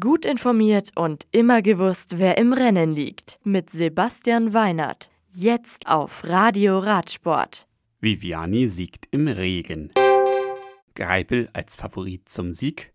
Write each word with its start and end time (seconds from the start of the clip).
Gut 0.00 0.24
informiert 0.24 0.92
und 0.94 1.26
immer 1.30 1.60
gewusst, 1.60 2.16
wer 2.16 2.38
im 2.38 2.54
Rennen 2.54 2.94
liegt. 2.94 3.38
Mit 3.44 3.68
Sebastian 3.68 4.54
Weinert. 4.54 5.10
Jetzt 5.28 5.88
auf 5.88 6.24
Radio 6.24 6.78
Radsport. 6.78 7.66
Viviani 8.00 8.66
siegt 8.66 9.08
im 9.10 9.28
Regen. 9.28 9.92
Greipel 10.94 11.50
als 11.52 11.76
Favorit 11.76 12.30
zum 12.30 12.54
Sieg. 12.54 12.94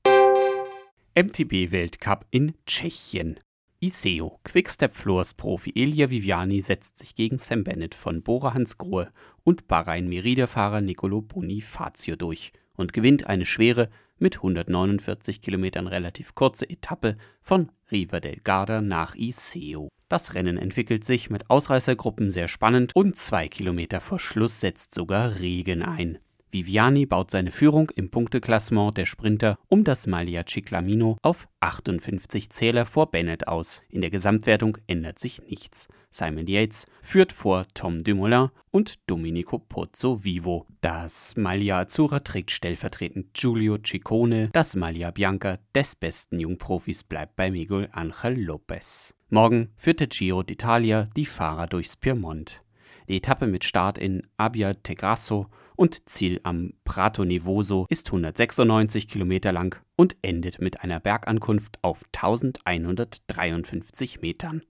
MTB-Weltcup 1.14 2.26
in 2.32 2.56
Tschechien. 2.66 3.40
Iseo, 3.82 4.40
Quickstep 4.44 4.96
Floors 4.96 5.36
Profi 5.36 5.72
Elia 5.76 6.10
Viviani 6.10 6.60
setzt 6.60 6.98
sich 6.98 7.14
gegen 7.14 7.38
Sam 7.38 7.64
Bennett 7.64 7.94
von 7.94 8.24
Bora 8.24 8.56
Hansgrohe 8.56 9.12
und 9.44 9.68
Bahrain 9.68 10.10
Merida-Fahrer 10.10 10.82
Nicolo 10.82 11.22
Bonifacio 11.22 12.16
durch 12.16 12.52
und 12.80 12.94
gewinnt 12.94 13.28
eine 13.28 13.46
schwere, 13.46 13.90
mit 14.18 14.38
149 14.38 15.42
Kilometern 15.42 15.88
relativ 15.88 16.36
kurze 16.36 16.70
Etappe 16.70 17.18
von 17.42 17.72
Riva 17.92 18.20
del 18.20 18.38
Garda 18.44 18.82
nach 18.82 19.16
Iseo. 19.16 19.90
Das 20.08 20.34
Rennen 20.34 20.58
entwickelt 20.58 21.04
sich 21.04 21.30
mit 21.30 21.50
Ausreißergruppen 21.50 22.32
sehr 22.32 22.48
spannend 22.48 22.96
und 22.96 23.16
zwei 23.16 23.48
Kilometer 23.48 24.00
vor 24.02 24.20
Schluss 24.20 24.60
setzt 24.60 24.94
sogar 24.94 25.40
Regen 25.40 25.84
ein. 25.84 26.20
Viviani 26.52 27.06
baut 27.06 27.32
seine 27.32 27.52
Führung 27.52 27.90
im 27.96 28.10
Punkteklassement 28.10 28.98
der 28.98 29.06
Sprinter 29.06 29.58
um 29.68 29.84
das 29.84 30.08
Maglia 30.08 30.44
Ciclamino 30.48 31.18
auf 31.22 31.48
58 31.60 32.50
Zähler 32.50 32.86
vor 32.86 33.12
Bennett 33.12 33.48
aus. 33.48 33.84
In 33.90 34.02
der 34.02 34.10
Gesamtwertung 34.10 34.78
ändert 34.88 35.20
sich 35.20 35.42
nichts. 35.44 35.88
Simon 36.10 36.48
Yates 36.48 36.88
führt 37.02 37.32
vor 37.32 37.68
Tom 37.74 38.04
Dumoulin 38.04 38.50
und 38.72 38.96
Domenico 39.08 39.60
Pozzovivo. 39.60 40.66
Das 40.82 41.36
Maglia 41.38 41.80
Azzurra 41.80 42.20
trägt 42.20 42.52
stellvertretend 42.52 43.34
Giulio 43.34 43.78
Ciccone. 43.78 44.50
Das 44.52 44.76
Maglia 44.76 45.12
Bianca 45.12 45.60
des 45.76 45.96
besten 45.96 46.40
Jungprofis 46.40 47.04
bleibt 47.04 47.36
bei 47.36 47.52
Miguel 47.52 47.90
Angel 47.92 48.42
Lopez. 48.42 49.14
Morgen 49.30 49.70
führt 49.78 50.00
der 50.00 50.08
Giro 50.08 50.40
d'Italia 50.40 51.10
die 51.16 51.26
Fahrer 51.26 51.68
durchs 51.68 51.96
Piemont. 51.96 52.64
Die 53.10 53.18
Etappe 53.18 53.48
mit 53.48 53.66
Start 53.66 53.98
in 53.98 54.22
Abia 54.38 54.76
Tegrasso 54.76 55.48
und 55.76 56.08
Ziel 56.08 56.40
am 56.44 56.74
Prato 56.84 57.26
Nevoso 57.26 57.88
ist 57.90 58.10
196 58.10 59.08
Kilometer 59.08 59.52
lang 59.52 59.82
und 59.96 60.16
endet 60.22 60.62
mit 60.62 60.82
einer 60.82 61.00
Bergankunft 61.00 61.80
auf 61.82 62.04
1153 62.16 64.22
Metern. 64.22 64.62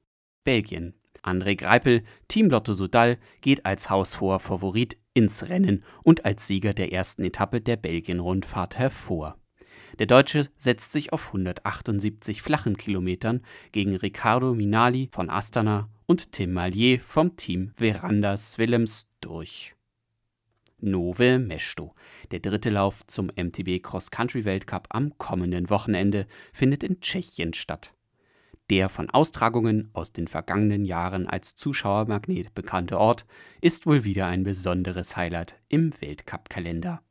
Belgien. 0.45 0.93
André 1.21 1.57
Greipel, 1.57 2.03
Team 2.29 2.49
Lotto 2.49 2.73
Sudal, 2.73 3.17
geht 3.41 3.65
als 3.65 3.89
haushoher 3.89 4.39
Favorit 4.39 4.95
ins 5.13 5.49
Rennen 5.49 5.83
und 6.03 6.23
als 6.23 6.47
Sieger 6.47 6.73
der 6.73 6.93
ersten 6.93 7.25
Etappe 7.25 7.59
der 7.59 7.75
Belgien-Rundfahrt 7.75 8.77
hervor. 8.77 9.37
Der 9.99 10.05
Deutsche 10.05 10.47
setzt 10.57 10.93
sich 10.93 11.11
auf 11.11 11.27
178 11.27 12.41
flachen 12.41 12.77
Kilometern 12.77 13.41
gegen 13.73 13.97
Riccardo 13.97 14.53
Minali 14.53 15.09
von 15.11 15.29
Astana 15.29 15.89
und 16.09 16.31
Tim 16.31 16.53
Mallier 16.53 16.99
vom 16.99 17.35
Team 17.35 17.71
Verandas 17.77 18.57
Willems 18.57 19.07
durch. 19.21 19.75
Nove 20.79 21.37
Mesto. 21.37 21.93
Der 22.31 22.39
dritte 22.39 22.71
Lauf 22.71 23.05
zum 23.05 23.27
MTB 23.27 23.79
Cross-Country-Weltcup 23.83 24.87
am 24.89 25.15
kommenden 25.19 25.69
Wochenende 25.69 26.25
findet 26.51 26.81
in 26.83 26.99
Tschechien 26.99 27.53
statt. 27.53 27.93
Der 28.71 28.89
von 28.89 29.11
Austragungen 29.11 29.91
aus 29.93 30.11
den 30.11 30.27
vergangenen 30.27 30.83
Jahren 30.83 31.27
als 31.27 31.55
Zuschauermagnet 31.55 32.55
bekannte 32.55 32.97
Ort 32.97 33.27
ist 33.61 33.85
wohl 33.85 34.03
wieder 34.03 34.25
ein 34.25 34.41
besonderes 34.41 35.15
Highlight 35.15 35.61
im 35.67 35.93
Weltcup-Kalender. 36.01 37.03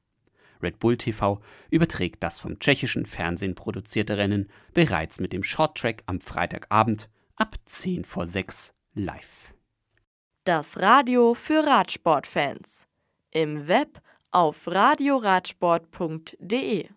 Red 0.61 0.81
Bull 0.81 0.97
TV 0.97 1.41
überträgt 1.71 2.21
das 2.25 2.41
vom 2.41 2.59
tschechischen 2.59 3.07
Fernsehen 3.07 3.55
produzierte 3.55 4.17
Rennen 4.17 4.49
bereits 4.75 5.21
mit 5.21 5.33
dem 5.33 5.45
Shorttrack 5.45 6.03
am 6.07 6.21
Freitagabend 6.21 7.09
ab 7.37 7.55
10 7.65 8.05
vor 8.05 8.27
6 8.27 8.75
live. 8.99 9.55
Das 10.45 10.79
Radio 10.81 11.35
für 11.35 11.65
Radsportfans. 11.65 12.87
Im 13.31 13.69
Web 13.69 14.01
auf 14.31 14.67
radioradsport.de 14.67 16.89